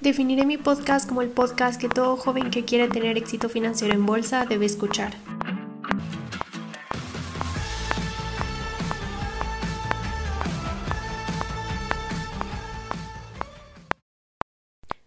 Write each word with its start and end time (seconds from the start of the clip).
Definiré 0.00 0.46
mi 0.46 0.56
podcast 0.56 1.06
como 1.06 1.20
el 1.20 1.28
podcast 1.28 1.78
que 1.78 1.90
todo 1.90 2.16
joven 2.16 2.50
que 2.50 2.64
quiere 2.64 2.88
tener 2.88 3.18
éxito 3.18 3.50
financiero 3.50 3.92
en 3.92 4.06
bolsa 4.06 4.46
debe 4.46 4.64
escuchar. 4.64 5.12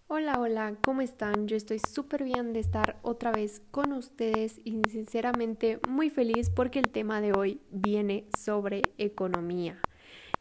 Hola, 0.06 0.40
hola, 0.40 0.76
¿cómo 0.84 1.02
están? 1.02 1.48
Yo 1.48 1.58
estoy 1.58 1.80
súper 1.80 2.24
bien 2.24 2.54
de 2.54 2.60
estar 2.60 3.00
otra 3.02 3.32
vez 3.32 3.64
con 3.72 3.94
ustedes 3.94 4.62
y 4.64 4.80
sinceramente 4.92 5.80
muy 5.90 6.12
feliz 6.12 6.52
porque 6.52 6.78
el 6.78 6.90
tema 6.90 7.20
de 7.20 7.34
hoy 7.34 7.62
viene 7.72 8.28
sobre 8.38 8.84
economía. 9.00 9.82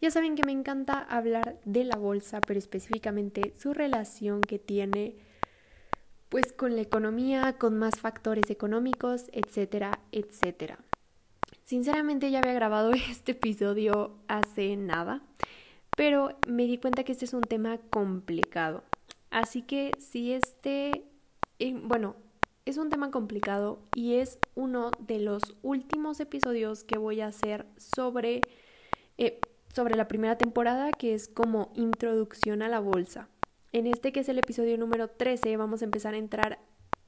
Ya 0.03 0.11
saben 0.11 0.35
que 0.35 0.45
me 0.45 0.51
encanta 0.51 0.99
hablar 0.99 1.61
de 1.65 1.85
la 1.85 1.95
bolsa, 1.95 2.41
pero 2.41 2.59
específicamente 2.59 3.55
su 3.57 3.73
relación 3.73 4.41
que 4.41 4.59
tiene 4.59 5.15
pues 6.29 6.53
con 6.53 6.75
la 6.75 6.83
economía, 6.83 7.57
con 7.57 7.79
más 7.79 8.01
factores 8.01 8.51
económicos, 8.51 9.27
etcétera, 9.33 10.01
etcétera. 10.11 10.81
Sinceramente 11.63 12.33
ya 12.33 12.41
había 12.41 12.53
grabado 12.53 12.91
este 13.11 13.31
episodio 13.31 14.17
hace 14.27 14.77
nada, 14.77 15.23
pero 15.97 16.37
me 16.49 16.65
di 16.65 16.79
cuenta 16.79 17.05
que 17.05 17.13
este 17.13 17.27
es 17.27 17.33
un 17.33 17.43
tema 17.43 17.79
complicado. 17.91 18.83
Así 19.31 19.63
que 19.63 19.93
si 20.01 20.33
este, 20.33 21.05
eh, 21.61 21.81
bueno, 21.81 22.17
es 22.65 22.77
un 22.77 22.91
tema 22.91 23.13
complicado 23.13 23.79
y 23.95 24.15
es 24.15 24.41
uno 24.57 24.91
de 24.99 25.21
los 25.21 25.43
últimos 25.63 26.19
episodios 26.19 26.83
que 26.83 26.99
voy 26.99 27.21
a 27.21 27.29
hacer 27.29 27.67
sobre 27.77 28.41
eh, 29.17 29.39
sobre 29.73 29.97
la 29.97 30.09
primera 30.09 30.37
temporada, 30.37 30.93
que 30.93 31.15
es 31.15 31.29
como 31.29 31.73
introducción 31.75 32.63
a 32.63 32.69
la 32.69 32.81
bolsa. 32.81 33.29
En 33.73 33.87
este 33.87 34.13
que 34.13 34.21
es 34.21 34.29
el 34.29 34.39
episodio 34.39 34.77
número 34.77 35.09
13 35.09 35.57
vamos 35.57 35.81
a 35.81 35.87
empezar 35.87 36.15
a 36.15 36.19
entrar 36.19 36.59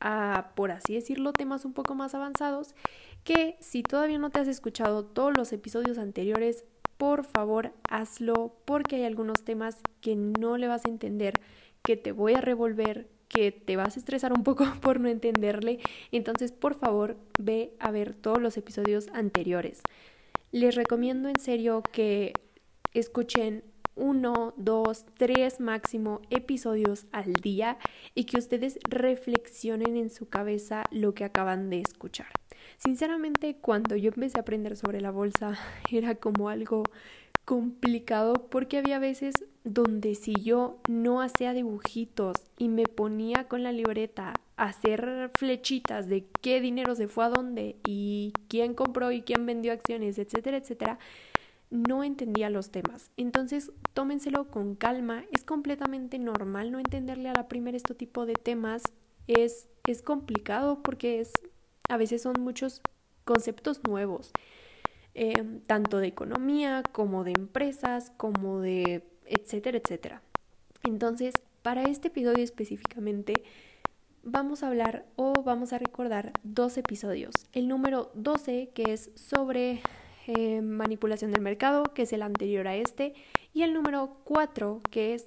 a, 0.00 0.52
por 0.54 0.70
así 0.70 0.94
decirlo, 0.94 1.32
temas 1.32 1.64
un 1.64 1.74
poco 1.74 1.94
más 1.94 2.14
avanzados, 2.14 2.74
que 3.22 3.56
si 3.60 3.82
todavía 3.82 4.18
no 4.18 4.30
te 4.30 4.40
has 4.40 4.48
escuchado 4.48 5.04
todos 5.04 5.36
los 5.36 5.52
episodios 5.52 5.98
anteriores, 5.98 6.64
por 6.96 7.24
favor 7.24 7.72
hazlo 7.90 8.56
porque 8.64 8.96
hay 8.96 9.04
algunos 9.04 9.44
temas 9.44 9.78
que 10.00 10.16
no 10.16 10.56
le 10.56 10.68
vas 10.68 10.84
a 10.86 10.90
entender, 10.90 11.34
que 11.82 11.96
te 11.96 12.12
voy 12.12 12.34
a 12.34 12.40
revolver, 12.40 13.08
que 13.28 13.50
te 13.50 13.76
vas 13.76 13.96
a 13.96 13.98
estresar 13.98 14.32
un 14.32 14.44
poco 14.44 14.64
por 14.80 15.00
no 15.00 15.08
entenderle. 15.08 15.80
Entonces, 16.12 16.52
por 16.52 16.74
favor, 16.74 17.16
ve 17.38 17.74
a 17.78 17.90
ver 17.90 18.14
todos 18.14 18.40
los 18.40 18.56
episodios 18.56 19.08
anteriores. 19.12 19.82
Les 20.52 20.74
recomiendo 20.74 21.28
en 21.28 21.40
serio 21.40 21.82
que 21.92 22.32
escuchen 22.94 23.64
uno, 23.96 24.54
dos, 24.56 25.04
tres 25.16 25.60
máximo 25.60 26.20
episodios 26.30 27.06
al 27.12 27.32
día 27.34 27.78
y 28.14 28.24
que 28.24 28.38
ustedes 28.38 28.78
reflexionen 28.88 29.96
en 29.96 30.10
su 30.10 30.28
cabeza 30.28 30.84
lo 30.90 31.14
que 31.14 31.24
acaban 31.24 31.70
de 31.70 31.80
escuchar. 31.80 32.28
Sinceramente, 32.78 33.56
cuando 33.60 33.96
yo 33.96 34.10
empecé 34.14 34.38
a 34.38 34.42
aprender 34.42 34.76
sobre 34.76 35.00
la 35.00 35.10
bolsa 35.10 35.56
era 35.90 36.16
como 36.16 36.48
algo 36.48 36.84
complicado 37.44 38.46
porque 38.50 38.78
había 38.78 38.98
veces 38.98 39.34
donde 39.64 40.14
si 40.14 40.34
yo 40.34 40.78
no 40.88 41.20
hacía 41.20 41.52
dibujitos 41.52 42.36
y 42.58 42.68
me 42.68 42.84
ponía 42.84 43.48
con 43.48 43.62
la 43.62 43.70
libreta 43.70 44.32
a 44.56 44.64
hacer 44.64 45.30
flechitas 45.38 46.08
de 46.08 46.26
qué 46.40 46.60
dinero 46.60 46.94
se 46.94 47.06
fue 47.06 47.24
a 47.24 47.28
dónde 47.28 47.76
y 47.86 48.32
quién 48.48 48.74
compró 48.74 49.12
y 49.12 49.22
quién 49.22 49.44
vendió 49.44 49.72
acciones, 49.72 50.18
etcétera, 50.18 50.56
etcétera, 50.56 50.98
no 51.74 52.04
entendía 52.04 52.50
los 52.50 52.70
temas. 52.70 53.10
Entonces, 53.16 53.72
tómenselo 53.94 54.48
con 54.48 54.76
calma. 54.76 55.24
Es 55.32 55.44
completamente 55.44 56.18
normal 56.18 56.70
no 56.70 56.78
entenderle 56.78 57.28
a 57.28 57.34
la 57.34 57.48
primera 57.48 57.76
este 57.76 57.94
tipo 57.94 58.26
de 58.26 58.34
temas. 58.34 58.82
Es, 59.26 59.68
es 59.86 60.00
complicado 60.00 60.82
porque 60.82 61.20
es, 61.20 61.32
a 61.88 61.96
veces 61.96 62.22
son 62.22 62.34
muchos 62.38 62.80
conceptos 63.24 63.80
nuevos, 63.88 64.30
em, 65.14 65.60
tanto 65.62 65.98
de 65.98 66.06
economía 66.06 66.84
como 66.92 67.24
de 67.24 67.32
empresas, 67.32 68.12
como 68.16 68.60
de 68.60 69.02
etcétera, 69.26 69.78
etcétera. 69.78 70.22
Entonces, 70.84 71.34
para 71.62 71.84
este 71.84 72.08
episodio 72.08 72.44
específicamente, 72.44 73.42
vamos 74.22 74.62
a 74.62 74.68
hablar 74.68 75.06
o 75.16 75.32
vamos 75.42 75.72
a 75.72 75.78
recordar 75.78 76.32
dos 76.44 76.76
episodios. 76.76 77.34
El 77.52 77.66
número 77.66 78.12
12, 78.14 78.70
que 78.74 78.92
es 78.92 79.10
sobre 79.16 79.80
eh, 80.26 80.62
manipulación 80.62 81.32
del 81.32 81.42
mercado, 81.42 81.84
que 81.94 82.02
es 82.02 82.12
el 82.12 82.22
anterior 82.22 82.66
a 82.68 82.76
este, 82.76 83.14
y 83.52 83.62
el 83.62 83.74
número 83.74 84.18
4, 84.24 84.80
que 84.90 85.14
es 85.14 85.26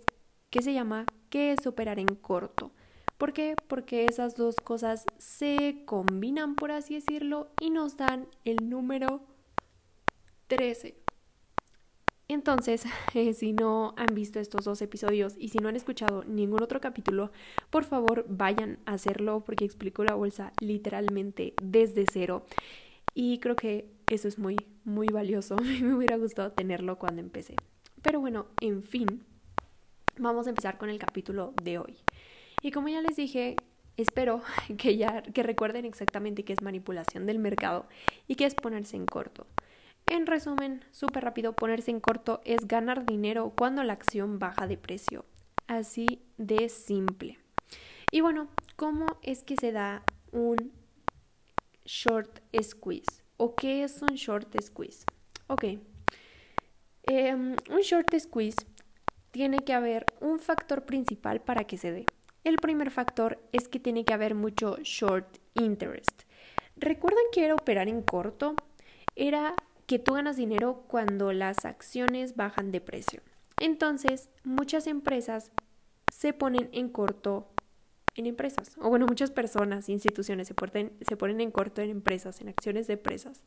que 0.50 0.62
se 0.62 0.74
llama 0.74 1.06
¿qué 1.30 1.52
es 1.52 1.68
operar 1.68 2.00
en 2.00 2.08
corto? 2.08 2.72
¿Por 3.18 3.34
qué? 3.34 3.56
Porque 3.68 4.06
esas 4.06 4.36
dos 4.36 4.56
cosas 4.56 5.06
se 5.18 5.84
combinan, 5.86 6.56
por 6.56 6.72
así 6.72 6.96
decirlo, 6.96 7.50
y 7.60 7.72
nos 7.72 7.98
dan 7.98 8.28
el 8.46 8.70
número 8.70 9.22
13. 10.48 10.96
Entonces, 12.28 12.84
eh, 13.14 13.34
si 13.34 13.54
no 13.54 13.94
han 13.98 14.14
visto 14.14 14.40
estos 14.40 14.66
dos 14.66 14.82
episodios 14.82 15.36
y 15.38 15.50
si 15.50 15.60
no 15.60 15.70
han 15.70 15.76
escuchado 15.76 16.24
ningún 16.26 16.62
otro 16.62 16.80
capítulo, 16.80 17.32
por 17.70 17.86
favor 17.86 18.26
vayan 18.30 18.80
a 18.86 18.94
hacerlo 18.94 19.44
porque 19.44 19.66
explico 19.66 20.04
la 20.04 20.16
bolsa 20.16 20.54
literalmente 20.60 21.54
desde 21.62 22.06
cero. 22.12 22.46
Y 23.14 23.40
creo 23.40 23.56
que 23.56 23.97
eso 24.10 24.28
es 24.28 24.40
muy, 24.40 24.58
muy 24.84 25.08
valioso. 25.08 25.56
Me 25.82 25.94
hubiera 25.94 26.18
gustado 26.18 26.52
tenerlo 26.52 26.98
cuando 26.98 27.22
empecé. 27.22 27.56
Pero 28.02 28.20
bueno, 28.20 28.48
en 28.62 28.84
fin, 28.84 29.26
vamos 30.18 30.48
a 30.48 30.50
empezar 30.50 30.78
con 30.78 30.90
el 30.90 31.00
capítulo 31.00 31.54
de 31.62 31.80
hoy. 31.80 31.98
Y 32.62 32.72
como 32.72 32.90
ya 32.90 33.02
les 33.02 33.16
dije, 33.16 33.56
espero 33.98 34.42
que 34.78 34.98
ya 34.98 35.22
que 35.22 35.44
recuerden 35.44 35.86
exactamente 35.86 36.44
qué 36.44 36.54
es 36.54 36.62
manipulación 36.62 37.26
del 37.26 37.40
mercado 37.40 37.88
y 38.28 38.36
qué 38.36 38.46
es 38.46 38.56
ponerse 38.56 38.96
en 38.96 39.06
corto. 39.06 39.48
En 40.10 40.26
resumen, 40.26 40.86
súper 40.92 41.24
rápido, 41.24 41.54
ponerse 41.54 41.92
en 41.92 42.00
corto 42.00 42.40
es 42.46 42.66
ganar 42.68 43.06
dinero 43.06 43.54
cuando 43.58 43.84
la 43.84 43.94
acción 43.94 44.40
baja 44.40 44.66
de 44.66 44.78
precio. 44.78 45.26
Así 45.68 46.22
de 46.38 46.70
simple. 46.70 47.40
Y 48.10 48.22
bueno, 48.22 48.48
¿cómo 48.78 49.06
es 49.22 49.44
que 49.44 49.58
se 49.58 49.74
da 49.74 50.04
un 50.32 50.72
short 51.88 52.42
squeeze. 52.62 53.24
¿O 53.38 53.56
qué 53.56 53.84
es 53.84 54.02
un 54.02 54.16
short 54.16 54.56
squeeze? 54.62 55.06
Ok. 55.48 55.64
Em, 57.04 57.56
un 57.70 57.82
short 57.82 58.14
squeeze 58.20 58.58
tiene 59.32 59.60
que 59.60 59.74
haber 59.74 60.06
un 60.20 60.40
factor 60.40 60.86
principal 60.86 61.42
para 61.42 61.66
que 61.66 61.78
se 61.78 61.92
dé. 61.92 62.06
El 62.44 62.58
primer 62.58 62.90
factor 62.90 63.40
es 63.52 63.68
que 63.68 63.80
tiene 63.80 64.06
que 64.06 64.14
haber 64.14 64.34
mucho 64.34 64.78
short 64.82 65.38
interest. 65.54 66.24
¿Recuerdan 66.76 67.24
que 67.32 67.46
era 67.46 67.54
operar 67.54 67.88
en 67.88 68.02
corto? 68.02 68.56
Era 69.16 69.56
que 69.86 70.00
tú 70.00 70.14
ganas 70.14 70.38
dinero 70.38 70.84
cuando 70.88 71.32
las 71.32 71.66
acciones 71.66 72.36
bajan 72.36 72.72
de 72.72 72.82
precio. 72.82 73.22
Entonces, 73.60 74.30
muchas 74.44 74.88
empresas 74.88 75.52
se 76.12 76.34
ponen 76.34 76.70
en 76.72 76.90
corto 76.90 77.50
en 78.18 78.26
empresas. 78.26 78.76
O 78.82 78.90
bueno, 78.90 79.06
muchas 79.08 79.32
personas, 79.32 79.88
instituciones 79.90 80.48
se, 80.48 80.56
se 81.02 81.18
ponen 81.18 81.40
en 81.40 81.52
corto 81.52 81.82
en 81.82 81.90
empresas, 81.90 82.42
en 82.42 82.50
acciones 82.50 82.88
de 82.88 82.94
empresas. 82.94 83.44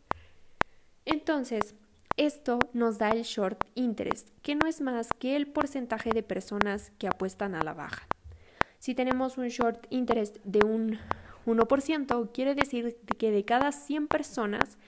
Entonces, 1.04 1.74
esto 2.16 2.58
nos 2.72 2.98
da 2.98 3.10
el 3.10 3.22
short 3.22 3.64
interest, 3.74 4.28
que 4.42 4.54
no 4.54 4.66
es 4.66 4.80
más 4.80 5.08
que 5.18 5.36
el 5.36 5.46
porcentaje 5.46 6.10
de 6.10 6.22
personas 6.22 6.92
que 6.98 7.08
apuestan 7.08 7.54
a 7.54 7.62
la 7.62 7.74
baja. 7.74 8.06
Si 8.78 8.94
tenemos 8.94 9.38
un 9.38 9.48
short 9.48 9.86
interest 9.90 10.38
de 10.44 10.64
un 10.64 10.98
1%, 11.46 12.30
quiere 12.32 12.54
decir 12.54 12.96
que 13.18 13.30
de 13.30 13.44
cada 13.44 13.72
100 13.72 14.08
personas, 14.08 14.78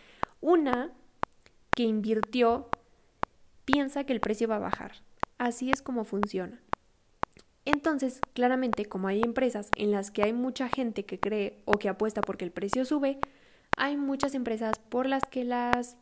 una 0.41 0.93
que 1.75 1.85
invirtió 1.85 2.69
piensa 3.65 4.05
que 4.05 4.13
el 4.13 4.21
precio 4.21 4.49
va 4.49 4.57
a 4.57 4.61
bajar. 4.61 4.93
Así 5.39 5.71
es 5.71 5.83
como 5.83 6.05
funciona. 6.05 6.61
Entonces, 7.65 8.21
claramente, 8.35 8.87
como 8.87 9.09
hay 9.09 9.23
empresas 9.23 9.71
en 9.77 9.93
las 9.93 10.11
que 10.11 10.23
hay 10.23 10.33
mucha 10.33 10.69
gente 10.69 11.05
que 11.05 11.21
cree 11.21 11.63
o 11.65 11.79
que 11.79 11.89
apuesta 11.89 12.21
porque 12.21 12.45
el 12.45 12.51
precio 12.51 12.85
sube, 12.85 13.19
hay 13.77 13.97
muchas 13.97 14.35
empresas 14.35 14.79
por 14.89 15.07
las 15.07 15.23
que 15.31 15.45
las, 15.45 15.97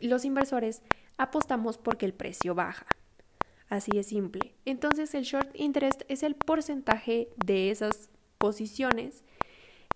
los 0.00 0.24
inversores 0.24 0.82
apostamos 1.18 1.76
porque 1.76 2.06
el 2.06 2.14
precio 2.14 2.54
baja. 2.54 2.86
Así 3.68 3.98
es 3.98 4.06
simple. 4.06 4.54
Entonces, 4.64 5.14
el 5.14 5.24
short 5.24 5.50
interest 5.54 6.02
es 6.08 6.22
el 6.22 6.34
porcentaje 6.34 7.28
de 7.44 7.70
esas 7.70 8.10
posiciones 8.38 9.22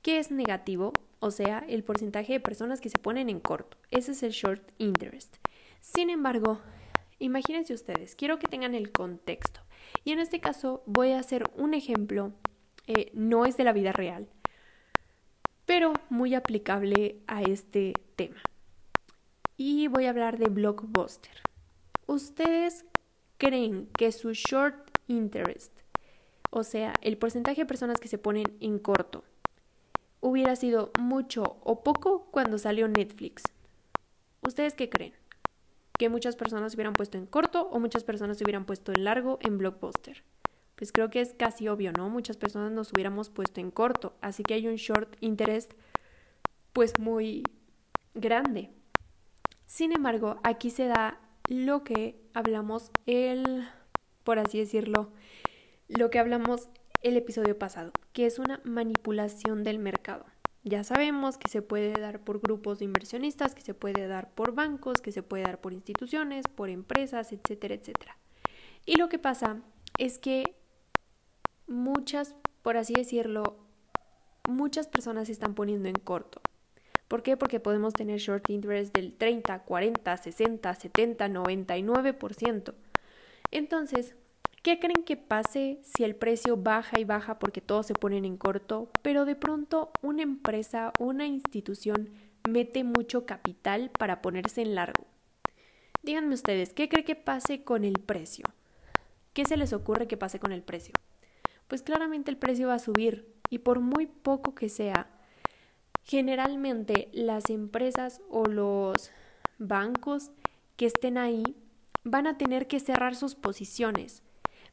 que 0.02 0.18
es 0.18 0.30
negativo, 0.30 0.92
o 1.18 1.30
sea, 1.30 1.64
el 1.66 1.82
porcentaje 1.82 2.34
de 2.34 2.40
personas 2.40 2.82
que 2.82 2.90
se 2.90 2.98
ponen 2.98 3.30
en 3.30 3.40
corto. 3.40 3.78
Ese 3.90 4.12
es 4.12 4.22
el 4.22 4.32
short 4.32 4.70
interest. 4.78 5.36
Sin 5.80 6.10
embargo, 6.10 6.60
imagínense 7.18 7.72
ustedes, 7.72 8.14
quiero 8.14 8.38
que 8.38 8.46
tengan 8.46 8.74
el 8.74 8.92
contexto. 8.92 9.60
Y 10.04 10.12
en 10.12 10.18
este 10.18 10.40
caso 10.40 10.82
voy 10.86 11.12
a 11.12 11.18
hacer 11.18 11.44
un 11.56 11.74
ejemplo, 11.74 12.32
eh, 12.86 13.10
no 13.14 13.46
es 13.46 13.56
de 13.56 13.64
la 13.64 13.72
vida 13.72 13.92
real, 13.92 14.28
pero 15.66 15.92
muy 16.10 16.34
aplicable 16.34 17.20
a 17.26 17.42
este 17.42 17.94
tema. 18.16 18.42
Y 19.56 19.88
voy 19.88 20.06
a 20.06 20.10
hablar 20.10 20.38
de 20.38 20.48
Blockbuster. 20.48 21.42
¿Ustedes 22.06 22.84
creen 23.38 23.88
que 23.96 24.12
su 24.12 24.32
short 24.32 24.90
interest 25.06 25.74
o 26.56 26.62
sea, 26.62 26.94
el 27.00 27.18
porcentaje 27.18 27.62
de 27.62 27.66
personas 27.66 27.98
que 27.98 28.06
se 28.06 28.16
ponen 28.16 28.44
en 28.60 28.78
corto, 28.78 29.24
hubiera 30.20 30.54
sido 30.54 30.92
mucho 31.00 31.56
o 31.64 31.82
poco 31.82 32.28
cuando 32.30 32.58
salió 32.58 32.86
Netflix. 32.86 33.42
¿Ustedes 34.40 34.74
qué 34.74 34.88
creen? 34.88 35.14
¿Que 35.98 36.08
muchas 36.08 36.36
personas 36.36 36.74
hubieran 36.74 36.92
puesto 36.92 37.18
en 37.18 37.26
corto 37.26 37.68
o 37.68 37.78
muchas 37.78 38.02
personas 38.02 38.40
hubieran 38.42 38.64
puesto 38.64 38.92
en 38.92 39.04
largo 39.04 39.38
en 39.40 39.58
Blockbuster? 39.58 40.24
Pues 40.74 40.90
creo 40.90 41.08
que 41.08 41.20
es 41.20 41.34
casi 41.34 41.68
obvio, 41.68 41.92
¿no? 41.92 42.08
Muchas 42.10 42.36
personas 42.36 42.72
nos 42.72 42.92
hubiéramos 42.92 43.30
puesto 43.30 43.60
en 43.60 43.70
corto, 43.70 44.16
así 44.20 44.42
que 44.42 44.54
hay 44.54 44.66
un 44.66 44.74
short 44.74 45.16
interest 45.20 45.72
pues 46.72 46.98
muy 46.98 47.44
grande. 48.14 48.70
Sin 49.66 49.92
embargo, 49.92 50.40
aquí 50.42 50.70
se 50.70 50.86
da 50.86 51.20
lo 51.48 51.84
que 51.84 52.20
hablamos 52.34 52.90
el, 53.06 53.64
por 54.24 54.38
así 54.40 54.58
decirlo, 54.58 55.12
lo 55.88 56.10
que 56.10 56.18
hablamos 56.18 56.68
el 57.02 57.16
episodio 57.16 57.58
pasado, 57.58 57.92
que 58.12 58.26
es 58.26 58.38
una 58.38 58.60
manipulación 58.64 59.62
del 59.62 59.78
mercado. 59.78 60.26
Ya 60.64 60.82
sabemos 60.82 61.36
que 61.36 61.50
se 61.50 61.60
puede 61.60 61.92
dar 61.92 62.20
por 62.20 62.40
grupos 62.40 62.78
de 62.78 62.86
inversionistas, 62.86 63.54
que 63.54 63.60
se 63.60 63.74
puede 63.74 64.08
dar 64.08 64.30
por 64.30 64.54
bancos, 64.54 65.02
que 65.02 65.12
se 65.12 65.22
puede 65.22 65.44
dar 65.44 65.60
por 65.60 65.74
instituciones, 65.74 66.46
por 66.48 66.70
empresas, 66.70 67.32
etcétera, 67.32 67.74
etcétera. 67.74 68.16
Y 68.86 68.96
lo 68.96 69.10
que 69.10 69.18
pasa 69.18 69.60
es 69.98 70.18
que 70.18 70.56
muchas, 71.66 72.34
por 72.62 72.78
así 72.78 72.94
decirlo, 72.94 73.58
muchas 74.48 74.88
personas 74.88 75.26
se 75.26 75.32
están 75.32 75.54
poniendo 75.54 75.88
en 75.88 75.96
corto. 75.96 76.40
¿Por 77.08 77.22
qué? 77.22 77.36
Porque 77.36 77.60
podemos 77.60 77.92
tener 77.92 78.18
short 78.18 78.48
interest 78.48 78.94
del 78.94 79.12
30, 79.12 79.64
40, 79.64 80.16
60, 80.16 80.74
70, 80.74 81.28
99%. 81.28 82.74
Entonces, 83.50 84.16
¿qué 84.64 84.80
creen 84.80 85.04
que 85.04 85.16
pase 85.16 85.78
si 85.82 86.02
el 86.02 86.16
precio 86.16 86.56
baja 86.56 86.98
y 86.98 87.04
baja 87.04 87.38
porque 87.38 87.60
todos 87.60 87.86
se 87.86 87.94
ponen 87.94 88.24
en 88.24 88.36
corto, 88.36 88.90
pero 89.02 89.24
de 89.24 89.36
pronto 89.36 89.92
una 90.02 90.22
empresa, 90.22 90.92
una 90.98 91.26
institución 91.26 92.10
mete 92.48 92.82
mucho 92.82 93.26
capital 93.26 93.90
para 93.96 94.20
ponerse 94.20 94.62
en 94.62 94.74
largo? 94.74 95.06
Díganme 96.02 96.34
ustedes, 96.34 96.72
¿qué 96.72 96.88
creen 96.88 97.06
que 97.06 97.14
pase 97.14 97.62
con 97.62 97.84
el 97.84 98.00
precio? 98.00 98.44
¿Qué 99.32 99.44
se 99.44 99.56
les 99.56 99.72
ocurre 99.72 100.08
que 100.08 100.16
pase 100.16 100.40
con 100.40 100.50
el 100.50 100.62
precio? 100.62 100.94
Pues 101.68 101.82
claramente 101.82 102.32
el 102.32 102.36
precio 102.36 102.66
va 102.66 102.74
a 102.74 102.80
subir 102.80 103.32
y 103.50 103.58
por 103.58 103.78
muy 103.78 104.06
poco 104.06 104.56
que 104.56 104.68
sea, 104.68 105.14
Generalmente 106.04 107.08
las 107.12 107.48
empresas 107.48 108.20
o 108.28 108.44
los 108.44 109.10
bancos 109.58 110.30
que 110.76 110.86
estén 110.86 111.16
ahí 111.16 111.42
van 112.04 112.26
a 112.26 112.36
tener 112.36 112.66
que 112.66 112.78
cerrar 112.78 113.16
sus 113.16 113.34
posiciones. 113.34 114.22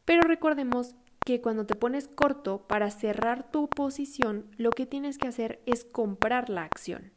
Pero 0.06 0.22
recordemos 0.28 0.96
que 1.26 1.42
cuando 1.42 1.66
te 1.66 1.76
pones 1.76 2.08
corto 2.08 2.68
para 2.68 2.90
cerrar 2.90 3.52
tu 3.52 3.70
posición, 3.70 4.46
lo 4.58 4.72
que 4.72 4.86
tienes 4.86 5.18
que 5.18 5.28
hacer 5.28 5.62
es 5.66 5.86
comprar 5.86 6.50
la 6.50 6.64
acción. 6.64 7.12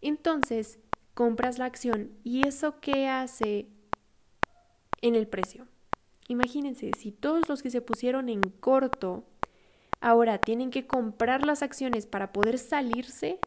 Entonces, 0.00 0.78
compras 1.14 1.58
la 1.58 1.66
acción 1.66 2.12
y 2.24 2.46
eso 2.46 2.80
qué 2.80 3.08
hace 3.08 3.68
en 5.00 5.14
el 5.14 5.26
precio. 5.26 5.66
Imagínense, 6.28 6.92
si 6.96 7.10
todos 7.10 7.48
los 7.48 7.62
que 7.62 7.70
se 7.70 7.80
pusieron 7.80 8.28
en 8.28 8.40
corto 8.40 9.24
ahora 10.00 10.38
tienen 10.38 10.70
que 10.70 10.86
comprar 10.86 11.44
las 11.44 11.62
acciones 11.62 12.06
para 12.06 12.32
poder 12.32 12.58
salirse, 12.58 13.38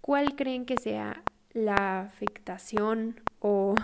¿cuál 0.00 0.36
creen 0.36 0.64
que 0.66 0.76
sea 0.76 1.22
la 1.52 2.00
afectación 2.00 3.20
o 3.40 3.74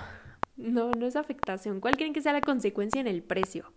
no, 0.62 0.92
no 0.92 1.06
es 1.06 1.16
afectación, 1.16 1.80
cuál 1.80 1.96
creen 1.96 2.12
que 2.12 2.22
sea 2.22 2.32
la 2.32 2.40
consecuencia 2.40 3.00
en 3.00 3.06
el 3.06 3.22
precio? 3.22 3.72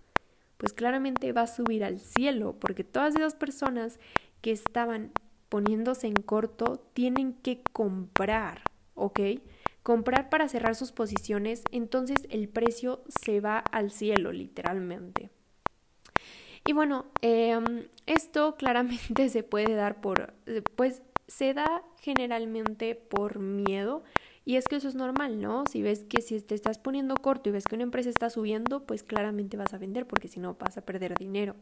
Pues 0.57 0.71
claramente 0.71 1.33
va 1.33 1.41
a 1.41 1.47
subir 1.47 1.83
al 1.83 1.99
cielo 1.99 2.55
porque 2.59 2.83
todas 2.83 3.15
esas 3.15 3.35
personas 3.35 3.99
que 4.41 4.51
estaban 4.51 5.11
poniéndose 5.49 6.07
en 6.07 6.15
corto 6.15 6.77
tienen 6.93 7.33
que 7.33 7.61
comprar, 7.71 8.61
¿ok? 8.93 9.19
Comprar 9.83 10.29
para 10.29 10.47
cerrar 10.47 10.75
sus 10.75 10.91
posiciones, 10.91 11.63
entonces 11.71 12.27
el 12.29 12.47
precio 12.49 13.03
se 13.07 13.41
va 13.41 13.59
al 13.59 13.91
cielo, 13.91 14.31
literalmente. 14.31 15.29
Y 16.65 16.73
bueno, 16.73 17.05
em, 17.21 17.87
esto 18.07 18.55
claramente 18.57 19.29
se 19.29 19.43
puede 19.43 19.75
dar 19.75 20.01
por, 20.01 20.33
pues 20.75 21.03
se 21.27 21.53
da 21.53 21.83
generalmente 22.01 22.95
por 22.95 23.39
miedo. 23.39 24.03
Y 24.45 24.57
es 24.57 24.65
que 24.65 24.75
eso 24.75 24.87
es 24.87 24.95
normal, 24.95 25.41
¿no? 25.41 25.63
Si 25.69 25.81
ves 25.81 26.05
que 26.07 26.21
si 26.21 26.39
te 26.39 26.53
estás 26.53 26.77
poniendo 26.77 27.15
corto 27.15 27.49
y 27.49 27.51
ves 27.51 27.65
que 27.65 27.75
una 27.75 27.83
empresa 27.83 28.09
está 28.09 28.29
subiendo, 28.29 28.85
pues 28.85 29.01
claramente 29.01 29.57
vas 29.57 29.73
a 29.73 29.79
vender 29.79 30.05
porque 30.05 30.27
si 30.27 30.39
no 30.39 30.53
vas 30.53 30.77
a 30.77 30.85
perder 30.85 31.17
dinero. 31.17 31.55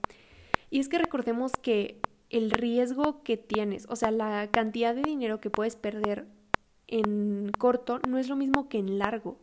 Y 0.69 0.79
es 0.79 0.89
que 0.89 0.97
recordemos 0.97 1.53
que 1.61 2.01
el 2.29 2.51
riesgo 2.51 3.23
que 3.23 3.37
tienes, 3.37 3.85
o 3.89 3.95
sea, 3.95 4.11
la 4.11 4.49
cantidad 4.51 4.93
de 4.95 5.03
dinero 5.03 5.39
que 5.39 5.49
puedes 5.49 5.77
perder 5.77 6.25
en 6.87 7.51
corto 7.57 7.99
no 8.07 8.17
es 8.17 8.27
lo 8.27 8.35
mismo 8.35 8.67
que 8.67 8.79
en 8.79 8.99
largo. 8.99 9.37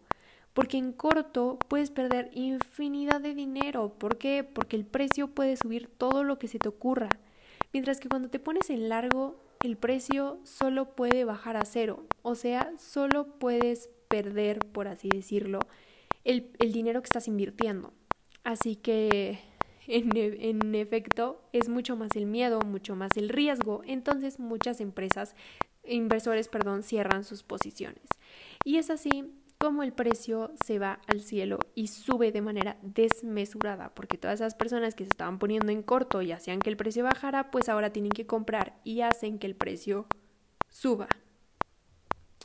Porque 0.53 0.77
en 0.77 0.93
corto 0.93 1.59
puedes 1.69 1.91
perder 1.91 2.31
infinidad 2.35 3.21
de 3.21 3.35
dinero. 3.35 3.95
¿Por 3.97 4.19
qué? 4.19 4.45
Porque 4.45 4.77
el 4.77 4.85
precio 4.85 5.29
puede 5.29 5.57
subir 5.57 5.89
todo 5.89 6.25
lo 6.25 6.39
que 6.39 6.49
se 6.49 6.59
te 6.59 6.69
ocurra. 6.69 7.09
Mientras 7.73 8.01
que 8.01 8.09
cuando 8.09 8.29
te 8.29 8.41
pones 8.41 8.69
en 8.69 8.89
largo, 8.89 9.41
el 9.63 9.77
precio 9.77 10.41
solo 10.45 10.95
puede 10.95 11.25
bajar 11.25 11.57
a 11.57 11.65
cero. 11.65 12.07
O 12.23 12.35
sea, 12.35 12.73
solo 12.79 13.39
puedes 13.39 13.91
perder, 14.09 14.59
por 14.59 14.89
así 14.89 15.09
decirlo, 15.09 15.61
el, 16.25 16.51
dinero 16.73 17.03
que 17.03 17.07
estás 17.07 17.29
invirtiendo. 17.29 17.93
Así 18.43 18.77
que, 18.77 19.39
en, 19.87 20.17
en 20.17 20.75
efecto, 20.75 21.43
es 21.53 21.69
mucho 21.69 21.97
más 21.97 22.11
el 22.15 22.27
miedo, 22.27 22.61
mucho 22.61 22.97
más 22.97 23.11
el 23.17 23.29
riesgo. 23.29 23.83
Entonces, 23.87 24.39
muchas 24.39 24.81
empresas, 24.81 25.37
inversores, 25.85 26.49
perdón, 26.49 26.83
cierran 26.83 27.25
sus 27.25 27.43
posiciones. 27.43 28.05
Y 28.65 28.77
es 28.77 28.91
así 28.91 29.31
como 29.61 29.83
el 29.83 29.93
precio 29.93 30.53
se 30.65 30.79
va 30.79 31.01
al 31.07 31.21
cielo 31.21 31.59
y 31.75 31.89
sube 31.89 32.33
de 32.33 32.41
manera 32.41 32.79
desmesurada, 32.81 33.95
porque 33.95 34.17
todas 34.17 34.41
esas 34.41 34.55
personas 34.55 34.95
que 34.95 35.05
se 35.05 35.11
estaban 35.11 35.39
poniendo 35.39 35.71
en 35.71 35.83
corto 35.83 36.23
y 36.23 36.33
hacían 36.33 36.61
que 36.61 36.71
el 36.71 36.79
precio 36.79 37.05
bajara, 37.05 37.51
pues 37.51 37.69
ahora 37.69 37.93
tienen 37.93 38.11
que 38.11 38.27
comprar 38.27 38.81
y 38.85 39.03
hacen 39.03 39.39
que 39.39 39.47
el 39.47 39.55
precio 39.55 40.07
suba. 40.71 41.09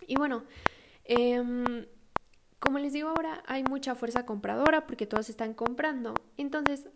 Y 0.05 0.17
bueno, 0.17 0.43
em, 1.05 1.85
como 2.59 2.79
les 2.79 2.91
digo 2.91 3.07
ahora, 3.07 3.43
hay 3.47 3.63
mucha 3.63 3.95
fuerza 3.95 4.25
compradora 4.25 4.85
porque 4.85 5.07
todos 5.07 5.29
están 5.29 5.53
comprando, 5.53 6.15
entonces 6.35 6.89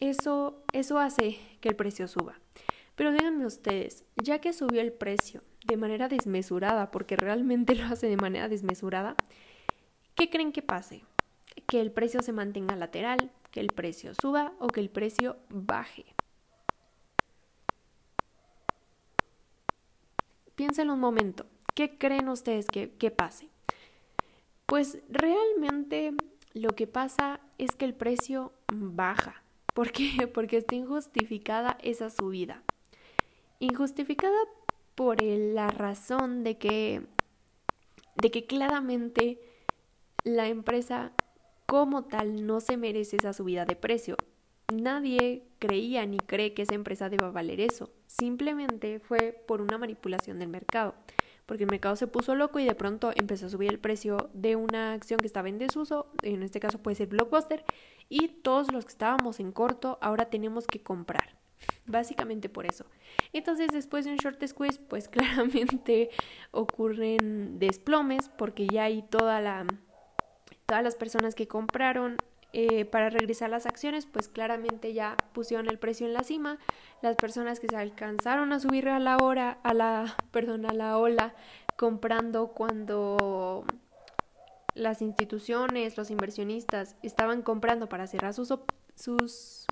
eso, 0.00 0.64
eso 0.72 0.98
hace 0.98 1.38
que 1.60 1.68
el 1.68 1.76
precio 1.76 2.08
suba. 2.08 2.40
Pero 2.94 3.12
díganme 3.12 3.44
ustedes, 3.44 4.06
ya 4.16 4.40
que 4.40 4.54
subió 4.54 4.80
el 4.80 4.92
precio 4.92 5.44
de 5.66 5.76
manera 5.76 6.08
desmesurada, 6.08 6.90
porque 6.90 7.16
realmente 7.16 7.74
lo 7.76 7.84
hace 7.84 8.08
de 8.08 8.16
manera 8.16 8.48
desmesurada, 8.48 9.14
¿Qué 10.18 10.30
creen 10.30 10.50
que 10.50 10.62
pase? 10.62 11.04
¿Que 11.68 11.80
el 11.80 11.92
precio 11.92 12.22
se 12.22 12.32
mantenga 12.32 12.74
lateral, 12.74 13.30
que 13.52 13.60
el 13.60 13.68
precio 13.68 14.14
suba 14.20 14.52
o 14.58 14.66
que 14.66 14.80
el 14.80 14.90
precio 14.90 15.36
baje? 15.48 16.06
Piénsenlo 20.56 20.94
un 20.94 20.98
momento. 20.98 21.46
¿Qué 21.72 21.98
creen 21.98 22.28
ustedes 22.28 22.66
que, 22.66 22.90
que 22.90 23.12
pase? 23.12 23.48
Pues 24.66 24.98
realmente 25.08 26.14
lo 26.52 26.70
que 26.70 26.88
pasa 26.88 27.38
es 27.56 27.76
que 27.76 27.84
el 27.84 27.94
precio 27.94 28.52
baja. 28.72 29.44
¿Por 29.72 29.92
qué? 29.92 30.26
Porque 30.34 30.56
está 30.56 30.74
injustificada 30.74 31.78
esa 31.80 32.10
subida. 32.10 32.64
Injustificada 33.60 34.40
por 34.96 35.22
la 35.22 35.68
razón 35.68 36.42
de 36.42 36.58
que, 36.58 37.06
de 38.16 38.32
que 38.32 38.46
claramente 38.46 39.47
la 40.28 40.48
empresa 40.48 41.12
como 41.66 42.04
tal 42.04 42.46
no 42.46 42.60
se 42.60 42.76
merece 42.76 43.16
esa 43.16 43.32
subida 43.32 43.64
de 43.64 43.76
precio. 43.76 44.16
Nadie 44.72 45.44
creía 45.58 46.04
ni 46.06 46.18
cree 46.18 46.54
que 46.54 46.62
esa 46.62 46.74
empresa 46.74 47.08
deba 47.08 47.30
valer 47.30 47.60
eso. 47.60 47.90
Simplemente 48.06 49.00
fue 49.00 49.42
por 49.46 49.60
una 49.62 49.78
manipulación 49.78 50.38
del 50.38 50.48
mercado. 50.48 50.94
Porque 51.46 51.64
el 51.64 51.70
mercado 51.70 51.96
se 51.96 52.06
puso 52.06 52.34
loco 52.34 52.58
y 52.58 52.66
de 52.66 52.74
pronto 52.74 53.10
empezó 53.14 53.46
a 53.46 53.48
subir 53.48 53.70
el 53.70 53.78
precio 53.78 54.28
de 54.34 54.54
una 54.56 54.92
acción 54.92 55.18
que 55.18 55.26
estaba 55.26 55.48
en 55.48 55.56
desuso, 55.56 56.12
en 56.22 56.42
este 56.42 56.60
caso 56.60 56.78
puede 56.78 56.96
ser 56.96 57.08
Blockbuster, 57.08 57.64
y 58.10 58.28
todos 58.28 58.70
los 58.70 58.84
que 58.84 58.92
estábamos 58.92 59.40
en 59.40 59.52
corto 59.52 59.98
ahora 60.02 60.26
tenemos 60.26 60.66
que 60.66 60.82
comprar. 60.82 61.38
Básicamente 61.86 62.50
por 62.50 62.66
eso. 62.66 62.84
Entonces, 63.32 63.68
después 63.72 64.04
de 64.04 64.10
un 64.10 64.18
short 64.18 64.46
squeeze, 64.46 64.78
pues 64.78 65.08
claramente 65.08 66.10
ocurren 66.50 67.58
desplomes 67.58 68.28
porque 68.28 68.66
ya 68.66 68.84
hay 68.84 69.02
toda 69.02 69.40
la 69.40 69.66
todas 70.68 70.84
las 70.84 70.96
personas 70.96 71.34
que 71.34 71.48
compraron 71.48 72.18
eh, 72.52 72.84
para 72.84 73.08
regresar 73.08 73.48
las 73.48 73.64
acciones, 73.64 74.06
pues 74.06 74.28
claramente 74.28 74.92
ya 74.92 75.16
pusieron 75.32 75.68
el 75.68 75.78
precio 75.78 76.06
en 76.06 76.12
la 76.12 76.22
cima. 76.22 76.58
Las 77.00 77.16
personas 77.16 77.58
que 77.58 77.68
se 77.68 77.76
alcanzaron 77.76 78.52
a 78.52 78.60
subir 78.60 78.88
a 78.90 78.98
la 78.98 79.16
hora, 79.16 79.58
a 79.62 79.72
la, 79.72 80.14
perdón, 80.30 80.66
a 80.66 80.74
la 80.74 80.98
ola, 80.98 81.34
comprando 81.76 82.48
cuando 82.48 83.64
las 84.74 85.00
instituciones, 85.00 85.96
los 85.96 86.10
inversionistas 86.10 86.96
estaban 87.02 87.42
comprando 87.42 87.88
para 87.88 88.06
cerrar 88.06 88.34
sus, 88.34 88.52
sus 88.94 89.66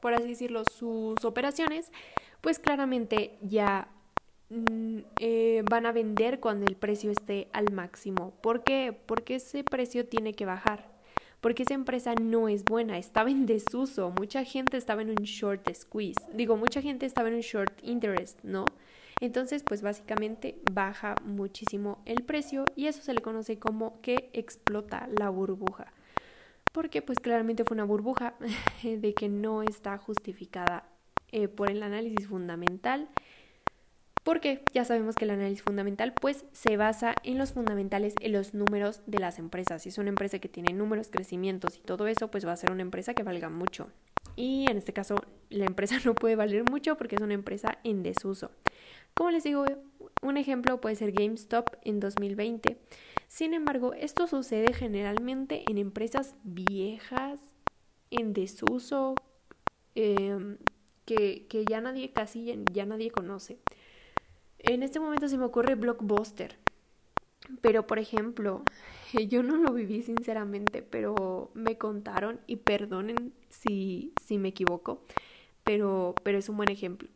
por 0.00 0.14
así 0.14 0.28
decirlo, 0.28 0.64
sus 0.64 1.24
operaciones, 1.24 1.92
pues 2.40 2.58
claramente 2.58 3.38
ya 3.42 3.88
eh, 4.48 5.62
van 5.68 5.86
a 5.86 5.92
vender 5.92 6.40
cuando 6.40 6.66
el 6.66 6.76
precio 6.76 7.10
esté 7.10 7.48
al 7.52 7.72
máximo. 7.72 8.32
¿Por 8.42 8.62
qué? 8.62 8.96
Porque 9.06 9.36
ese 9.36 9.64
precio 9.64 10.06
tiene 10.06 10.34
que 10.34 10.46
bajar. 10.46 10.94
Porque 11.40 11.64
esa 11.64 11.74
empresa 11.74 12.14
no 12.14 12.48
es 12.48 12.64
buena, 12.64 12.98
estaba 12.98 13.30
en 13.30 13.46
desuso, 13.46 14.10
mucha 14.18 14.42
gente 14.42 14.76
estaba 14.76 15.02
en 15.02 15.10
un 15.10 15.24
short 15.24 15.68
squeeze, 15.72 16.20
digo, 16.32 16.56
mucha 16.56 16.80
gente 16.80 17.06
estaba 17.06 17.28
en 17.28 17.34
un 17.34 17.40
short 17.40 17.78
interest, 17.82 18.42
¿no? 18.42 18.64
Entonces, 19.20 19.62
pues 19.62 19.80
básicamente 19.80 20.58
baja 20.72 21.14
muchísimo 21.24 22.02
el 22.04 22.22
precio 22.24 22.64
y 22.74 22.86
eso 22.86 23.02
se 23.02 23.14
le 23.14 23.22
conoce 23.22 23.58
como 23.58 24.00
que 24.02 24.30
explota 24.32 25.08
la 25.18 25.30
burbuja. 25.30 25.92
Porque 26.72 27.00
pues 27.00 27.18
claramente 27.18 27.64
fue 27.64 27.76
una 27.76 27.84
burbuja 27.84 28.34
de 28.82 29.14
que 29.14 29.28
no 29.28 29.62
está 29.62 29.96
justificada 29.96 30.84
eh, 31.32 31.48
por 31.48 31.70
el 31.70 31.82
análisis 31.82 32.28
fundamental. 32.28 33.08
Porque 34.26 34.64
ya 34.74 34.84
sabemos 34.84 35.14
que 35.14 35.24
el 35.24 35.30
análisis 35.30 35.62
fundamental 35.62 36.12
pues 36.12 36.46
se 36.50 36.76
basa 36.76 37.14
en 37.22 37.38
los 37.38 37.52
fundamentales, 37.52 38.12
en 38.18 38.32
los 38.32 38.54
números 38.54 39.00
de 39.06 39.20
las 39.20 39.38
empresas. 39.38 39.82
Si 39.84 39.90
es 39.90 39.98
una 39.98 40.08
empresa 40.08 40.40
que 40.40 40.48
tiene 40.48 40.72
números, 40.72 41.10
crecimientos 41.12 41.76
y 41.76 41.82
todo 41.82 42.08
eso, 42.08 42.28
pues 42.28 42.44
va 42.44 42.50
a 42.50 42.56
ser 42.56 42.72
una 42.72 42.82
empresa 42.82 43.14
que 43.14 43.22
valga 43.22 43.50
mucho. 43.50 43.86
Y 44.34 44.68
en 44.68 44.78
este 44.78 44.92
caso 44.92 45.14
la 45.48 45.64
empresa 45.66 45.98
no 46.04 46.16
puede 46.16 46.34
valer 46.34 46.68
mucho 46.68 46.96
porque 46.96 47.14
es 47.14 47.22
una 47.22 47.34
empresa 47.34 47.78
en 47.84 48.02
desuso. 48.02 48.50
Como 49.14 49.30
les 49.30 49.44
digo, 49.44 49.64
un 50.22 50.36
ejemplo 50.36 50.80
puede 50.80 50.96
ser 50.96 51.12
GameStop 51.12 51.68
en 51.84 52.00
2020. 52.00 52.80
Sin 53.28 53.54
embargo, 53.54 53.94
esto 53.94 54.26
sucede 54.26 54.72
generalmente 54.72 55.62
en 55.70 55.78
empresas 55.78 56.34
viejas, 56.42 57.38
en 58.10 58.32
desuso, 58.32 59.14
em, 59.94 60.58
que, 61.04 61.46
que, 61.46 61.64
ya 61.64 61.80
nadie 61.80 62.10
casi 62.12 62.58
ya 62.72 62.86
nadie 62.86 63.12
conoce. 63.12 63.60
En 64.58 64.82
este 64.82 65.00
momento 65.00 65.28
se 65.28 65.38
me 65.38 65.44
ocurre 65.44 65.74
Blockbuster. 65.74 66.56
Pero, 67.60 67.86
por 67.86 67.98
ejemplo, 67.98 68.62
yo 69.28 69.42
no 69.42 69.56
lo 69.56 69.72
viví 69.72 70.02
sinceramente, 70.02 70.82
pero 70.82 71.50
me 71.54 71.78
contaron, 71.78 72.40
y 72.46 72.56
perdonen 72.56 73.32
si, 73.48 74.12
si 74.24 74.38
me 74.38 74.48
equivoco, 74.48 75.02
pero, 75.64 76.14
pero 76.22 76.38
es 76.38 76.48
un 76.48 76.56
buen 76.56 76.70
ejemplo. 76.70 77.08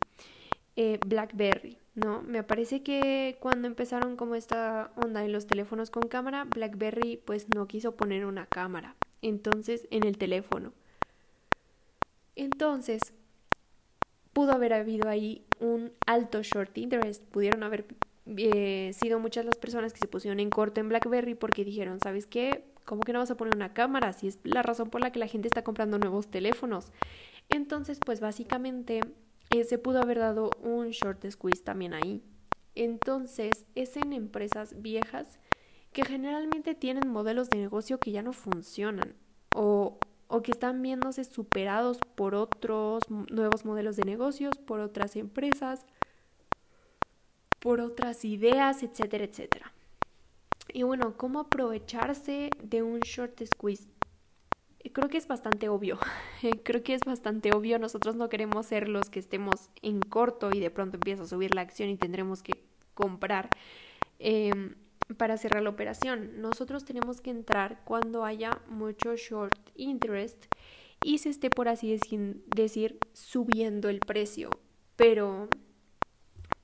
Eh, 0.75 0.99
BlackBerry. 1.05 1.77
¿no? 1.95 2.21
Me 2.21 2.43
parece 2.43 2.83
que 2.83 3.37
cuando 3.39 3.67
empezaron 3.67 4.15
como 4.15 4.35
esta 4.35 4.91
onda 4.95 5.23
en 5.25 5.31
los 5.31 5.47
teléfonos 5.47 5.89
con 5.91 6.03
cámara, 6.03 6.45
BlackBerry 6.45 7.17
pues 7.25 7.47
no 7.53 7.67
quiso 7.67 7.95
poner 7.95 8.25
una 8.25 8.45
cámara, 8.45 8.95
entonces 9.21 9.87
en 9.91 10.05
el 10.05 10.17
teléfono. 10.17 10.73
Entonces, 12.35 13.13
pudo 14.41 14.53
haber 14.53 14.73
habido 14.73 15.07
ahí 15.07 15.45
un 15.59 15.91
alto 16.07 16.41
short 16.41 16.75
interest, 16.75 17.23
pudieron 17.25 17.61
haber 17.61 17.85
eh, 18.25 18.89
sido 18.91 19.19
muchas 19.19 19.45
las 19.45 19.55
personas 19.55 19.93
que 19.93 19.99
se 19.99 20.07
pusieron 20.07 20.39
en 20.39 20.49
corto 20.49 20.81
en 20.81 20.89
BlackBerry 20.89 21.35
porque 21.35 21.63
dijeron, 21.63 21.99
¿sabes 21.99 22.25
qué? 22.25 22.65
¿Cómo 22.83 23.03
que 23.03 23.13
no 23.13 23.19
vas 23.19 23.29
a 23.29 23.37
poner 23.37 23.55
una 23.55 23.75
cámara? 23.75 24.13
Si 24.13 24.27
es 24.27 24.39
la 24.43 24.63
razón 24.63 24.89
por 24.89 24.99
la 24.99 25.11
que 25.11 25.19
la 25.19 25.27
gente 25.27 25.47
está 25.47 25.63
comprando 25.63 25.99
nuevos 25.99 26.31
teléfonos. 26.31 26.91
Entonces, 27.49 27.99
pues 28.03 28.19
básicamente 28.19 29.01
eh, 29.51 29.63
se 29.63 29.77
pudo 29.77 30.01
haber 30.01 30.17
dado 30.17 30.49
un 30.63 30.89
short 30.89 31.23
squeeze 31.29 31.61
también 31.61 31.93
ahí. 31.93 32.23
Entonces, 32.73 33.67
es 33.75 33.95
en 33.95 34.11
empresas 34.11 34.81
viejas 34.81 35.37
que 35.93 36.03
generalmente 36.03 36.73
tienen 36.73 37.07
modelos 37.09 37.51
de 37.51 37.59
negocio 37.59 37.99
que 37.99 38.11
ya 38.11 38.23
no 38.23 38.33
funcionan 38.33 39.13
o, 39.53 39.99
o 40.31 40.41
que 40.41 40.51
están 40.51 40.81
viéndose 40.81 41.25
superados 41.25 41.99
por 42.15 42.35
otros 42.35 43.03
nuevos 43.09 43.65
modelos 43.65 43.97
de 43.97 44.05
negocios, 44.05 44.57
por 44.57 44.79
otras 44.79 45.17
empresas, 45.17 45.85
por 47.59 47.81
otras 47.81 48.23
ideas, 48.23 48.81
etcétera, 48.81 49.25
etcétera. 49.25 49.73
Y 50.73 50.83
bueno, 50.83 51.17
¿cómo 51.17 51.41
aprovecharse 51.41 52.49
de 52.63 52.81
un 52.81 53.01
short 53.01 53.43
squeeze? 53.45 53.89
creo 54.93 55.09
que 55.09 55.17
es 55.17 55.27
bastante 55.27 55.67
obvio. 55.67 55.99
creo 56.63 56.81
que 56.81 56.93
es 56.93 57.01
bastante 57.05 57.53
obvio. 57.53 57.77
Nosotros 57.77 58.15
no 58.15 58.29
queremos 58.29 58.65
ser 58.65 58.87
los 58.87 59.09
que 59.09 59.19
estemos 59.19 59.69
en 59.81 59.99
corto 59.99 60.49
y 60.53 60.61
de 60.61 60.71
pronto 60.71 60.95
empieza 60.95 61.23
a 61.23 61.27
subir 61.27 61.53
la 61.53 61.61
acción 61.61 61.89
y 61.89 61.97
tendremos 61.97 62.41
que 62.41 62.63
comprar 62.93 63.49
em, 64.17 64.75
para 65.15 65.37
cerrar 65.37 65.63
la 65.63 65.69
operación. 65.69 66.41
Nosotros 66.41 66.85
tenemos 66.85 67.21
que 67.21 67.31
entrar 67.31 67.81
cuando 67.85 68.25
haya 68.25 68.61
mucho 68.67 69.15
short 69.15 69.59
interest 69.75 70.45
y 71.03 71.17
se 71.17 71.29
esté, 71.29 71.49
por 71.49 71.67
así 71.67 71.91
decir, 71.91 72.99
subiendo 73.13 73.89
el 73.89 73.99
precio. 73.99 74.49
Pero, 74.95 75.47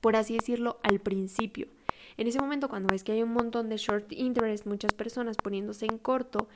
por 0.00 0.16
así 0.16 0.34
decirlo, 0.34 0.78
al 0.82 1.00
principio. 1.00 1.68
En 2.16 2.26
ese 2.26 2.40
momento, 2.40 2.68
cuando 2.68 2.88
ves 2.92 3.04
que 3.04 3.12
hay 3.12 3.22
un 3.22 3.32
montón 3.32 3.68
de 3.68 3.76
short 3.76 4.12
interest, 4.12 4.66
muchas 4.66 4.92
personas 4.92 5.36
poniéndose 5.36 5.86
en 5.86 5.98
corto 5.98 6.48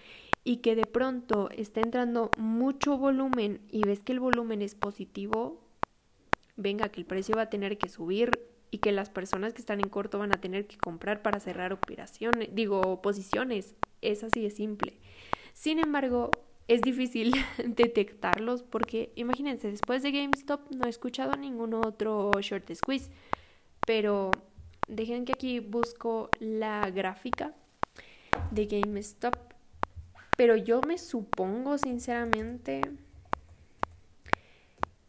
y 0.45 0.57
que 0.57 0.75
de 0.75 0.87
pronto 0.87 1.51
está 1.51 1.81
entrando 1.81 2.31
mucho 2.37 2.99
volumen 2.99 3.61
y 3.71 3.83
ves 3.85 4.01
que 4.01 4.13
el 4.13 4.21
volumen 4.21 4.61
es 4.63 4.75
positivo, 4.75 5.61
venga, 6.57 6.89
que 6.89 7.01
el 7.01 7.07
precio 7.07 7.37
va 7.37 7.43
a 7.43 7.51
tener 7.51 7.79
que 7.79 7.89
subir 7.89 8.52
y 8.73 8.79
que 8.79 8.91
las 8.91 9.09
personas 9.09 9.55
que 9.55 9.61
están 9.61 9.79
en 9.79 9.89
corto 9.89 10.19
van 10.19 10.35
a 10.35 10.41
tener 10.41 10.67
que 10.67 10.77
comprar 10.79 11.23
para 11.23 11.39
cerrar 11.39 11.73
operaciones, 11.73 12.49
digo, 12.53 13.01
posiciones. 13.03 13.77
Es 14.01 14.25
así 14.25 14.43
de 14.43 14.51
simple. 14.51 14.99
Sin 15.53 15.79
embargo, 15.79 16.33
es 16.67 16.83
difícil 16.83 17.33
detectarlos 17.65 18.65
porque 18.65 19.13
imagínense, 19.15 19.71
después 19.71 20.03
de 20.03 20.11
GameStop 20.11 20.73
no 20.73 20.87
he 20.87 20.91
escuchado 20.91 21.37
ningún 21.37 21.75
otro 21.75 22.33
short 22.41 22.69
squeeze, 22.75 23.13
pero 23.87 24.33
dejen 24.89 25.25
que 25.25 25.35
aquí 25.35 25.61
busco 25.61 26.31
la 26.41 26.91
gráfica 26.91 27.55
de 28.51 28.67
GameStop 28.67 29.53
pero 30.37 30.57
yo 30.57 30.81
me 30.81 30.99
supongo, 30.99 31.79
sinceramente, 31.79 32.81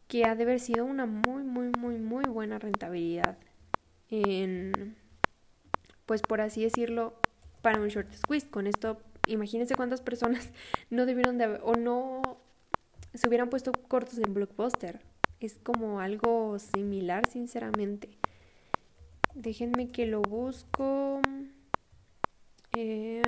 que 0.07 0.25
ha 0.25 0.35
de 0.35 0.43
haber 0.43 0.59
sido 0.59 0.85
una 0.85 1.05
muy, 1.05 1.43
muy, 1.43 1.71
muy, 1.79 1.97
muy 1.97 2.25
buena 2.25 2.59
rentabilidad 2.59 3.37
pues 6.05 6.21
por 6.21 6.41
así 6.41 6.63
decirlo, 6.63 7.13
para 7.61 7.79
un 7.79 7.87
short 7.87 8.13
squeeze. 8.13 8.47
Con 8.49 8.67
esto, 8.67 8.97
imagínense 9.27 9.75
cuántas 9.75 10.01
personas 10.01 10.49
no 10.89 11.05
debieron 11.05 11.37
de 11.37 11.45
haber, 11.45 11.61
o 11.63 11.73
no 11.73 12.21
se 13.13 13.27
hubieran 13.27 13.49
puesto 13.49 13.71
cortos 13.87 14.19
en 14.19 14.33
Blockbuster. 14.33 14.99
Es 15.39 15.59
como 15.61 15.99
algo 15.99 16.57
similar, 16.59 17.27
sinceramente. 17.29 18.09
Déjenme 19.33 19.91
que 19.91 20.05
lo 20.05 20.21
busco. 20.21 21.21
Eh, 22.75 23.21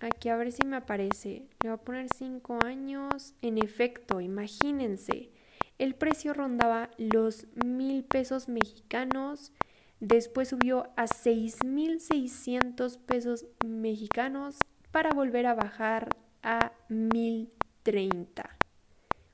Aquí 0.00 0.30
a 0.30 0.36
ver 0.36 0.50
si 0.50 0.64
me 0.64 0.76
aparece. 0.76 1.46
Le 1.62 1.68
voy 1.68 1.72
a 1.72 1.76
poner 1.76 2.06
5 2.16 2.58
años. 2.64 3.34
En 3.42 3.58
efecto, 3.58 4.20
imagínense. 4.20 5.30
El 5.80 5.94
precio 5.94 6.34
rondaba 6.34 6.90
los 6.98 7.46
mil 7.64 8.04
pesos 8.04 8.50
mexicanos. 8.50 9.54
Después 9.98 10.50
subió 10.50 10.90
a 10.96 11.06
6.600 11.06 12.98
pesos 12.98 13.46
mexicanos 13.64 14.58
para 14.92 15.14
volver 15.14 15.46
a 15.46 15.54
bajar 15.54 16.10
a 16.42 16.72
1.030. 16.90 18.50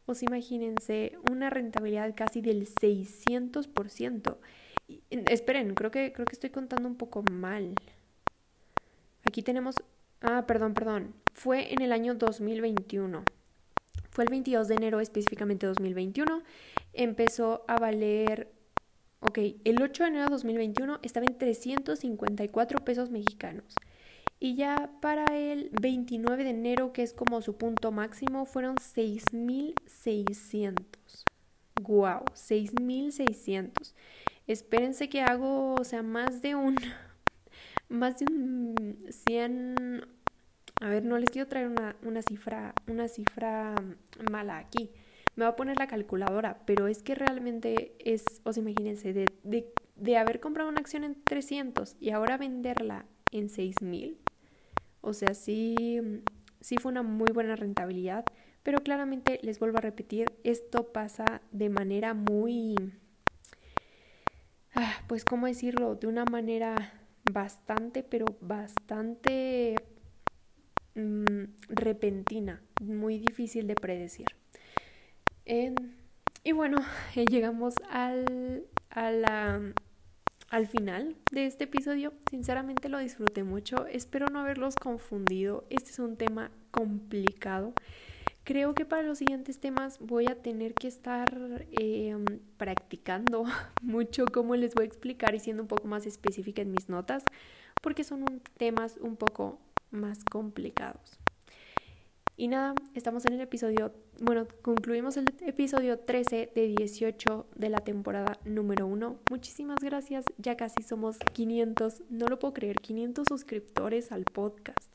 O 0.06 0.14
sea, 0.14 0.28
imagínense 0.28 1.18
una 1.28 1.50
rentabilidad 1.50 2.14
casi 2.14 2.42
del 2.42 2.68
600%. 2.68 4.36
esperen, 5.10 5.74
creo 5.74 5.90
que, 5.90 6.12
creo 6.12 6.26
que 6.26 6.34
estoy 6.34 6.50
contando 6.50 6.88
un 6.88 6.94
poco 6.94 7.24
mal. 7.28 7.74
Aquí 9.24 9.42
tenemos 9.42 9.74
Ah, 10.20 10.44
perdón, 10.46 10.74
perdón. 10.74 11.14
Fue 11.34 11.72
en 11.72 11.82
el 11.82 11.90
año 11.90 12.14
2021. 12.14 13.24
Fue 14.16 14.24
el 14.24 14.30
22 14.30 14.68
de 14.68 14.74
enero 14.76 15.00
específicamente 15.00 15.66
2021. 15.66 16.42
Empezó 16.94 17.66
a 17.68 17.76
valer... 17.76 18.50
Ok, 19.20 19.38
el 19.64 19.82
8 19.82 20.04
de 20.04 20.08
enero 20.08 20.24
de 20.24 20.30
2021 20.30 21.00
estaba 21.02 21.26
en 21.26 21.36
354 21.36 22.82
pesos 22.82 23.10
mexicanos. 23.10 23.74
Y 24.40 24.54
ya 24.54 24.90
para 25.02 25.26
el 25.36 25.68
29 25.82 26.44
de 26.44 26.50
enero, 26.50 26.94
que 26.94 27.02
es 27.02 27.12
como 27.12 27.42
su 27.42 27.58
punto 27.58 27.92
máximo, 27.92 28.46
fueron 28.46 28.76
6.600. 28.76 30.76
¡Guau! 31.82 32.24
6.600. 32.32 33.92
Espérense 34.46 35.10
que 35.10 35.20
hago, 35.20 35.74
o 35.74 35.84
sea, 35.84 36.02
más 36.02 36.40
de 36.40 36.54
un 36.54 36.76
más 37.90 38.20
de 38.20 38.24
un 38.30 39.04
100, 39.10 40.06
a 40.80 40.88
ver, 40.88 41.04
no 41.04 41.18
les 41.18 41.30
quiero 41.30 41.48
traer 41.48 41.68
una, 41.68 41.96
una 42.02 42.22
cifra, 42.22 42.74
una 42.86 43.08
cifra 43.08 43.74
mala 44.30 44.58
aquí. 44.58 44.90
Me 45.34 45.44
va 45.44 45.50
a 45.50 45.56
poner 45.56 45.78
la 45.78 45.86
calculadora, 45.86 46.60
pero 46.66 46.86
es 46.86 47.02
que 47.02 47.14
realmente 47.14 47.94
es, 47.98 48.24
o 48.44 48.52
sea, 48.52 48.62
imagínense, 48.62 49.12
de, 49.12 49.26
de, 49.42 49.72
de 49.96 50.16
haber 50.16 50.40
comprado 50.40 50.68
una 50.68 50.80
acción 50.80 51.04
en 51.04 51.22
300 51.24 51.96
y 52.00 52.10
ahora 52.10 52.36
venderla 52.36 53.06
en 53.32 53.48
6000. 53.48 54.18
O 55.00 55.12
sea, 55.12 55.34
sí, 55.34 56.00
sí 56.60 56.76
fue 56.78 56.92
una 56.92 57.02
muy 57.02 57.28
buena 57.32 57.56
rentabilidad, 57.56 58.24
pero 58.62 58.82
claramente 58.82 59.38
les 59.42 59.58
vuelvo 59.58 59.78
a 59.78 59.82
repetir, 59.82 60.32
esto 60.42 60.92
pasa 60.92 61.42
de 61.52 61.68
manera 61.68 62.12
muy, 62.14 62.74
ah, 64.74 64.94
pues, 65.06 65.24
¿cómo 65.24 65.46
decirlo? 65.46 65.94
De 65.94 66.06
una 66.06 66.24
manera 66.24 66.92
bastante, 67.32 68.02
pero 68.02 68.26
bastante 68.40 69.76
mm, 70.96 71.44
repentina, 71.68 72.60
muy 72.80 73.18
difícil 73.18 73.66
de 73.66 73.74
predecir. 73.76 74.26
y 76.44 76.52
bueno, 76.52 76.78
llegamos 77.30 77.74
al, 77.90 78.64
al 78.90 80.66
final 80.66 81.16
de 81.30 81.46
este 81.46 81.64
episodio. 81.64 82.12
Sinceramente 82.30 82.88
lo 82.88 82.98
disfruté 82.98 83.44
mucho. 83.44 83.86
Espero 83.86 84.26
no 84.26 84.40
haberlos 84.40 84.74
confundido. 84.76 85.64
Este 85.70 85.90
es 85.90 85.98
un 85.98 86.16
tema 86.16 86.50
complicado. 86.70 87.74
Creo 88.46 88.74
que 88.74 88.84
para 88.84 89.02
los 89.02 89.18
siguientes 89.18 89.58
temas 89.58 89.98
voy 89.98 90.26
a 90.26 90.40
tener 90.40 90.74
que 90.74 90.86
estar 90.86 91.26
em, 91.72 92.24
practicando 92.56 93.42
mucho 93.82 94.24
cómo 94.32 94.54
les 94.54 94.72
voy 94.72 94.84
a 94.84 94.86
explicar 94.86 95.34
y 95.34 95.40
siendo 95.40 95.64
un 95.64 95.68
poco 95.68 95.88
más 95.88 96.06
específica 96.06 96.62
en 96.62 96.70
mis 96.70 96.88
notas, 96.88 97.24
porque 97.82 98.04
son 98.04 98.24
temas 98.56 98.98
un 98.98 99.16
poco 99.16 99.58
más 99.96 100.24
complicados. 100.24 101.18
Y 102.38 102.48
nada, 102.48 102.74
estamos 102.94 103.24
en 103.24 103.32
el 103.32 103.40
episodio, 103.40 103.94
bueno, 104.20 104.46
concluimos 104.60 105.16
el 105.16 105.24
episodio 105.40 105.98
13 105.98 106.52
de 106.54 106.66
18 106.66 107.46
de 107.54 107.70
la 107.70 107.78
temporada 107.78 108.38
número 108.44 108.86
1. 108.86 109.20
Muchísimas 109.30 109.78
gracias, 109.80 110.26
ya 110.36 110.54
casi 110.54 110.82
somos 110.82 111.16
500, 111.32 112.02
no 112.10 112.26
lo 112.26 112.38
puedo 112.38 112.52
creer, 112.52 112.76
500 112.76 113.26
suscriptores 113.26 114.12
al 114.12 114.24
podcast. 114.24 114.92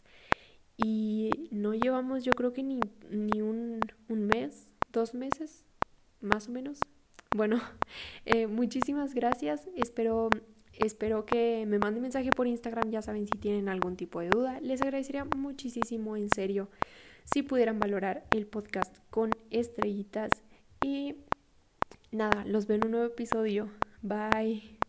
Y 0.77 1.31
no 1.49 1.73
llevamos 1.73 2.23
yo 2.23 2.31
creo 2.31 2.53
que 2.53 2.61
ni, 2.61 2.79
ni 3.09 3.41
un, 3.41 3.79
un 4.07 4.27
mes, 4.27 4.67
dos 4.91 5.15
meses, 5.15 5.65
más 6.21 6.47
o 6.47 6.51
menos. 6.51 6.77
Bueno, 7.35 7.59
eh, 8.25 8.45
muchísimas 8.45 9.15
gracias, 9.15 9.67
espero 9.75 10.29
Espero 10.83 11.25
que 11.25 11.65
me 11.67 11.79
manden 11.79 12.01
mensaje 12.01 12.31
por 12.31 12.47
Instagram, 12.47 12.89
ya 12.89 13.01
saben 13.01 13.27
si 13.27 13.37
tienen 13.37 13.69
algún 13.69 13.95
tipo 13.95 14.19
de 14.19 14.29
duda. 14.29 14.59
Les 14.61 14.81
agradecería 14.81 15.25
muchísimo, 15.25 16.17
en 16.17 16.29
serio 16.29 16.69
si 17.23 17.43
pudieran 17.43 17.79
valorar 17.79 18.25
el 18.31 18.47
podcast 18.47 18.95
con 19.09 19.31
estrellitas. 19.49 20.31
Y 20.83 21.15
nada, 22.11 22.45
los 22.45 22.67
veo 22.67 22.77
en 22.77 22.85
un 22.85 22.91
nuevo 22.91 23.05
episodio. 23.07 23.69
Bye. 24.01 24.80